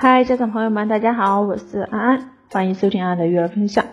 [0.00, 3.84] 嗨，家长朋友们，大家好，我是安安，欢迎收听安的育儿分享。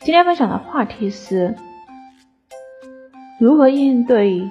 [0.00, 1.54] 今天分享的话题是
[3.38, 4.50] 如何应对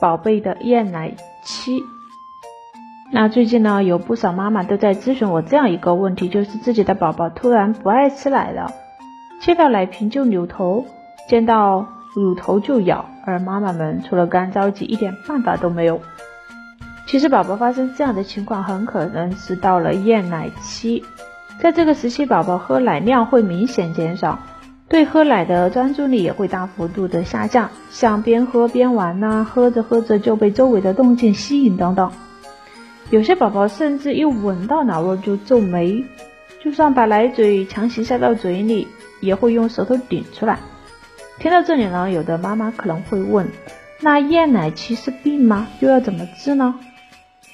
[0.00, 1.82] 宝贝的厌奶期。
[3.10, 8.70] 那最近呢，有不少妈妈都在咨询我这样一个问题，就是自己的宝宝突然不爱吃奶了，
[9.40, 10.86] 切到奶瓶就扭头，
[11.26, 11.84] 见到
[12.14, 16.00] 乳头就咬，而妈妈们除了干着急，一点办法都没有。
[17.10, 21.02] 其实，宝宝发生这样的情况，很可能是到了厌奶期。
[21.60, 24.38] 在这个时期，宝宝喝奶量会明显减少，
[24.88, 32.12] 对喝奶的专注力也会大幅度的下降，像边喝边玩呐，喝着喝着就被周围的动静吸引等等。
[33.10, 36.04] 有些宝宝甚至一闻到奶味就皱眉，
[36.62, 38.86] 就算把奶嘴强行塞到嘴里，
[39.18, 40.60] 也会用舌头顶出来。
[41.40, 43.48] 听到这里呢，有的妈妈可能会问：
[44.00, 45.66] 那厌奶期是病吗？
[45.80, 46.76] 又要怎么治呢？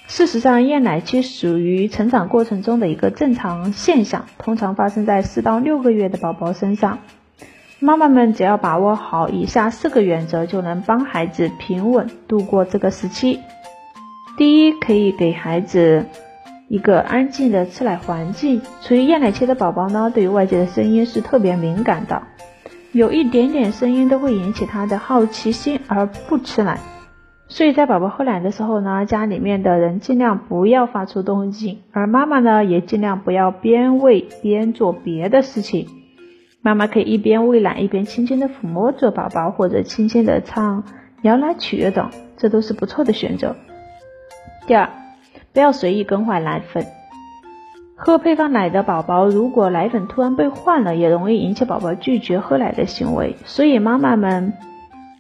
[0.08, 7.00] 事实上，厌奶期属于成长过程中的一个正常现象，通常发生在四到六个月的宝宝身上。
[7.80, 13.40] 妈妈们只要把握好以下四个原则，就能帮孩子平稳度过这个时期。
[14.38, 16.06] 第一，可以给孩子
[16.68, 18.62] 一个安静的吃奶环境。
[18.82, 22.22] 处于厌奶期的宝宝呢，对于外界的声音是特别敏感的，
[22.92, 26.78] 有一点点声音都会引起他的好奇心而不吃奶。
[27.56, 35.86] 所以在宝宝喝奶的时候呢，家里面的人尽量不要发出动静，而妈妈呢也尽量不要边喂边做别的事情。
[36.60, 40.84] 妈妈可以一边喂奶一边轻轻的抚摸着宝宝，或者轻轻的唱
[41.22, 43.56] 摇篮曲等，这都是不错的选择。
[44.66, 44.90] 第二，
[45.54, 46.84] 不要随意更换奶粉。
[47.94, 53.36] 喝配方奶的宝宝，如果奶粉突然被换了，也容易引起宝宝拒绝喝奶的行为。
[53.46, 54.52] 所以妈妈们。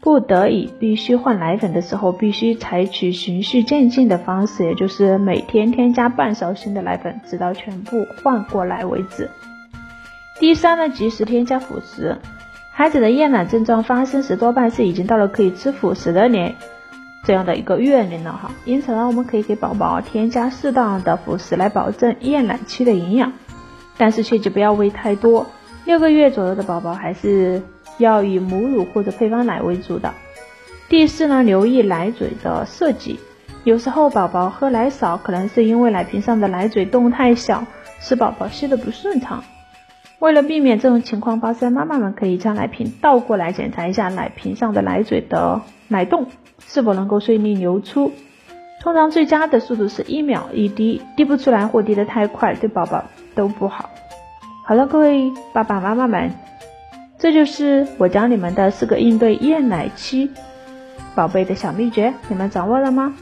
[0.00, 9.28] 不得已必须换奶粉的时候，必须采取循序渐进的方式，也就是每天添加半勺新的奶粉，直到全部换过来为止。
[10.38, 12.18] 第三呢，及时添加辅食。
[12.72, 16.54] 孩子的厌奶症状发生时，多半是已经到了可以吃辅食的年
[17.24, 18.52] 这样的一个月龄了哈。
[18.64, 23.32] 因此呢，我们可以给宝宝添加适当的辅食来保证厌奶期的营养，
[23.96, 25.46] 但是切记不要喂太多。
[25.84, 27.60] 六个月左右的宝宝还是。
[27.98, 30.14] 要以母乳或者配方奶为主的。
[30.88, 33.18] 第四呢，留意奶嘴的设计，
[33.64, 37.66] 有时候宝宝喝奶少，可能是因为奶瓶上的奶嘴洞太小，
[37.98, 39.42] 使宝宝吸的不顺畅。
[40.20, 46.26] 为了避免这种情况发生，妈妈们可以将奶瓶倒过来检查一下奶瓶上的奶嘴的奶洞
[46.66, 48.12] 是否能够顺利流出。
[48.80, 53.04] 通常最佳的速度是一秒一滴，滴不出来或滴得太快，对宝宝
[53.34, 53.90] 都不好。
[54.64, 56.45] 好了，各位爸爸妈妈们。
[57.18, 60.30] 这就是我教你们的四个应对厌奶期
[61.14, 63.14] 宝贝的小秘诀，你们掌握了吗？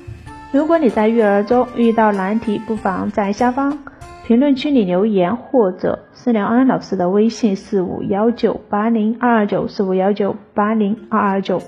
[0.53, 3.78] 如果你在育儿中遇到难题，不妨在下方
[4.27, 11.62] 评论区里留言，或者私聊安老师的微信四五幺九八零二二九四五幺九八零二二九，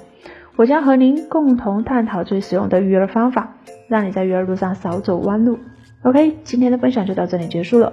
[0.56, 3.54] 我将和您共同探讨最实用的育儿方法，
[3.88, 5.58] 让你在育儿路上少走弯路。
[6.02, 7.92] OK，今天的分享就到这里结束了，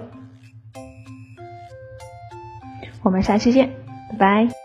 [3.02, 3.83] 我们下期见。
[4.14, 4.63] 拜。